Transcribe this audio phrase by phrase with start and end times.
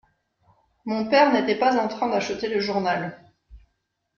[0.85, 3.21] Mon père n’était pas en train d’acheter le journal.